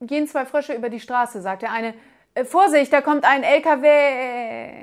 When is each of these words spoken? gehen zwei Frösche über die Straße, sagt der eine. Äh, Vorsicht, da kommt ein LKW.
gehen 0.00 0.26
zwei 0.26 0.46
Frösche 0.46 0.72
über 0.72 0.88
die 0.88 1.00
Straße, 1.00 1.42
sagt 1.42 1.62
der 1.62 1.72
eine. 1.72 1.94
Äh, 2.34 2.44
Vorsicht, 2.44 2.92
da 2.92 3.00
kommt 3.00 3.24
ein 3.24 3.42
LKW. 3.42 4.79